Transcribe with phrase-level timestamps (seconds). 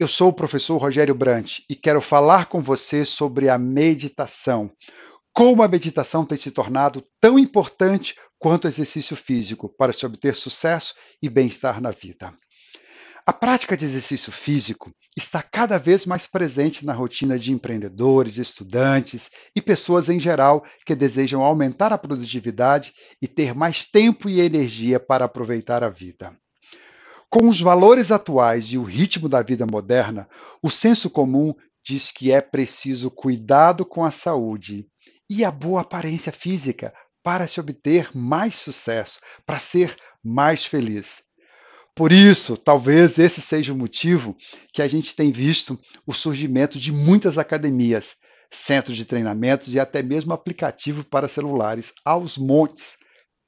[0.00, 4.72] Eu sou o professor Rogério Brant e quero falar com você sobre a meditação.
[5.30, 10.34] Como a meditação tem se tornado tão importante quanto o exercício físico para se obter
[10.34, 12.32] sucesso e bem-estar na vida.
[13.26, 19.30] A prática de exercício físico está cada vez mais presente na rotina de empreendedores, estudantes
[19.54, 24.98] e pessoas em geral que desejam aumentar a produtividade e ter mais tempo e energia
[24.98, 26.34] para aproveitar a vida.
[27.30, 30.28] Com os valores atuais e o ritmo da vida moderna,
[30.60, 31.54] o senso comum
[31.86, 34.88] diz que é preciso cuidado com a saúde
[35.30, 41.22] e a boa aparência física para se obter mais sucesso, para ser mais feliz.
[41.94, 44.36] Por isso, talvez esse seja o motivo
[44.72, 48.16] que a gente tem visto o surgimento de muitas academias,
[48.50, 52.98] centros de treinamentos e até mesmo aplicativo para celulares aos montes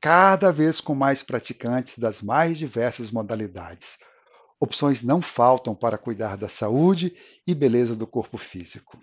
[0.02, 3.99] cada vez com mais praticantes das mais diversas modalidades.
[4.59, 7.15] Opções não faltam para cuidar da saúde
[7.46, 8.99] e beleza do corpo físico.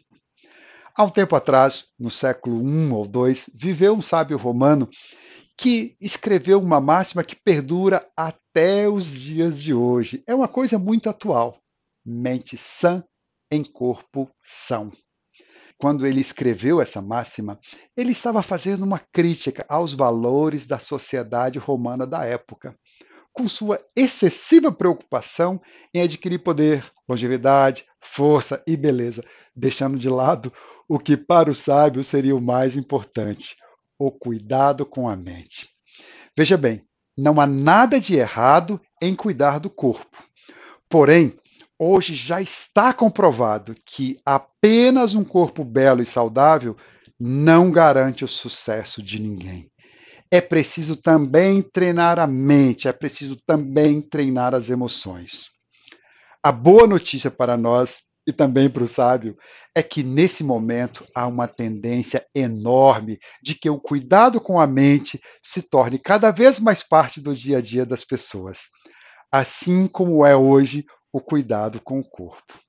[0.94, 4.90] Há um tempo atrás, no século I ou II, viveu um sábio romano
[5.58, 10.22] que escreveu uma máxima que perdura até os dias de hoje.
[10.28, 11.62] É uma coisa muito atual.
[12.06, 13.02] Mente sã
[13.50, 14.92] em corpo são
[15.80, 17.58] quando ele escreveu essa máxima,
[17.96, 22.78] ele estava fazendo uma crítica aos valores da sociedade romana da época,
[23.32, 25.62] com sua excessiva preocupação
[25.94, 29.24] em adquirir poder, longevidade, força e beleza,
[29.56, 30.52] deixando de lado
[30.88, 33.56] o que para o sábio seria o mais importante:
[33.98, 35.70] o cuidado com a mente.
[36.38, 36.84] Veja bem,
[37.18, 40.18] não há nada de errado em cuidar do corpo.
[40.90, 41.39] Porém,
[41.82, 46.76] Hoje já está comprovado que apenas um corpo belo e saudável
[47.18, 49.72] não garante o sucesso de ninguém.
[50.30, 55.48] É preciso também treinar a mente, é preciso também treinar as emoções.
[56.44, 59.38] A boa notícia para nós e também para o sábio
[59.74, 65.18] é que nesse momento há uma tendência enorme de que o cuidado com a mente
[65.42, 68.64] se torne cada vez mais parte do dia a dia das pessoas.
[69.32, 72.60] Assim como é hoje o cuidado com o corpo.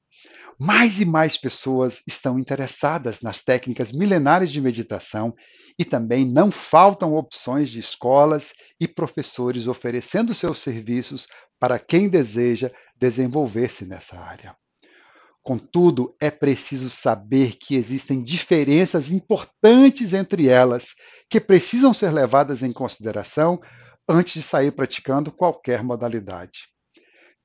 [0.58, 5.34] Mais e mais pessoas estão interessadas nas técnicas milenares de meditação
[5.78, 11.26] e também não faltam opções de escolas e professores oferecendo seus serviços
[11.58, 14.54] para quem deseja desenvolver-se nessa área.
[15.42, 20.94] Contudo, é preciso saber que existem diferenças importantes entre elas
[21.30, 23.58] que precisam ser levadas em consideração
[24.06, 26.68] antes de sair praticando qualquer modalidade.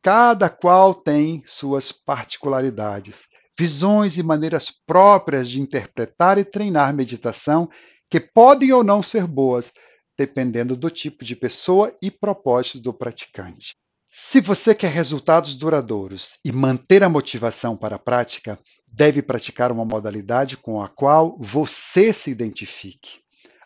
[0.06, 3.26] Cada qual tem suas particularidades,
[3.58, 7.68] visões e maneiras próprias de interpretar e treinar meditação
[8.08, 9.74] que podem ou não ser boas,
[10.16, 13.76] dependendo do tipo de pessoa e propósito do praticante.
[14.12, 19.86] Se você quer resultados duradouros e manter a motivação para a prática, deve praticar uma
[19.86, 23.22] modalidade com a qual você se identifique.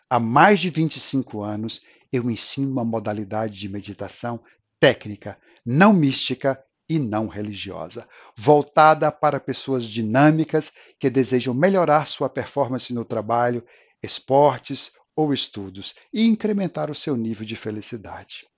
[0.08, 4.40] Há mais de 25 anos, eu ensino uma modalidade de meditação
[4.80, 5.36] técnica
[5.72, 13.04] não mística e não religiosa, voltada para pessoas dinâmicas que desejam melhorar sua performance no
[13.04, 13.64] trabalho,
[14.02, 18.48] esportes ou estudos e incrementar o seu nível de felicidade.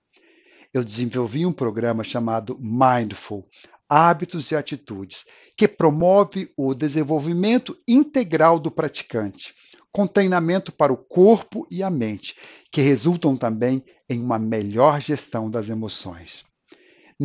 [0.73, 3.47] Eu desenvolvi um programa chamado Mindful
[3.87, 5.23] Hábitos e Atitudes,
[5.55, 9.53] que promove o desenvolvimento integral do praticante,
[9.91, 12.35] com treinamento para o corpo e a mente,
[12.71, 16.43] que resultam também em uma melhor gestão das emoções.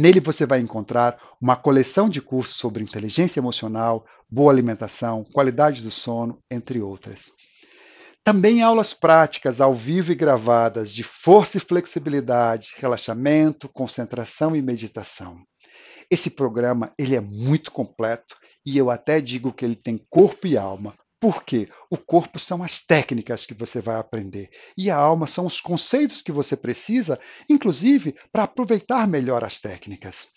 [0.01, 5.91] Nele você vai encontrar uma coleção de cursos sobre inteligência emocional, boa alimentação, qualidade do
[5.91, 7.33] sono, entre outras.
[8.23, 15.43] Também aulas práticas ao vivo e gravadas de força e flexibilidade, relaxamento, concentração e meditação.
[16.09, 20.57] Esse programa ele é muito completo e eu até digo que ele tem corpo e
[20.57, 25.47] alma, porque o corpo são as técnicas que você vai aprender e a alma são
[25.47, 30.29] os conceitos que você precisa, inclusive para aproveitar melhor as técnicas.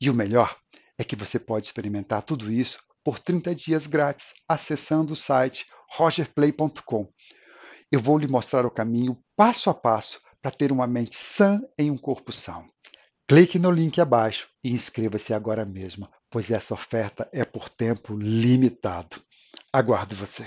[0.00, 0.56] E o melhor
[0.98, 7.08] é que você pode experimentar tudo isso por 30 dias grátis acessando o site rogerplay.com.
[7.90, 11.90] Eu vou lhe mostrar o caminho passo a passo para ter uma mente sã em
[11.90, 12.66] um corpo são.
[13.26, 19.22] Clique no link abaixo e inscreva-se agora mesmo, pois essa oferta é por tempo limitado.
[19.78, 20.44] Aguardo você.